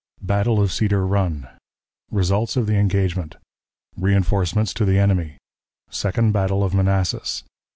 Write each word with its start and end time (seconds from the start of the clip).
Battle 0.23 0.59
of 0.59 0.71
Cedar 0.71 1.05
Run. 1.05 1.47
Results 2.09 2.57
of 2.57 2.65
the 2.65 2.73
Engagement. 2.73 3.35
Reënforcements 3.99 4.73
to 4.73 4.83
the 4.83 4.97
Enemy. 4.97 5.37
Second 5.91 6.31
Battle 6.33 6.63
of 6.63 6.73
Manassas. 6.73 7.43